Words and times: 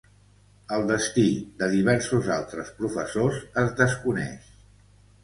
El 0.77 0.85
destí 0.91 1.25
de 1.59 1.67
diversos 1.73 2.29
altres 2.37 2.71
professors 2.79 3.37
es 3.65 3.69
desconeix. 3.83 4.49